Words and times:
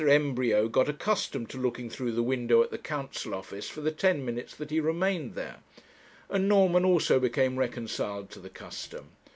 Embryo 0.09 0.67
got 0.67 0.89
accustomed 0.89 1.47
to 1.51 1.59
looking 1.59 1.87
through 1.87 2.11
the 2.11 2.23
window 2.23 2.63
at 2.63 2.71
the 2.71 2.77
Council 2.79 3.35
Office 3.35 3.69
for 3.69 3.81
the 3.81 3.91
ten 3.91 4.25
minutes 4.25 4.55
that 4.55 4.71
he 4.71 4.79
remained 4.79 5.35
there, 5.35 5.57
and 6.27 6.47
Norman 6.49 6.83
also 6.83 7.19
became 7.19 7.59
reconciled 7.59 8.31
to 8.31 8.39
the 8.39 8.49
custom. 8.49 9.09